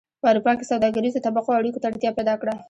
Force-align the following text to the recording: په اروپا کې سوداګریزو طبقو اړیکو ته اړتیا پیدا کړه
په 0.21 0.27
اروپا 0.31 0.53
کې 0.57 0.69
سوداګریزو 0.71 1.23
طبقو 1.25 1.57
اړیکو 1.59 1.81
ته 1.81 1.87
اړتیا 1.89 2.11
پیدا 2.17 2.33
کړه 2.41 2.53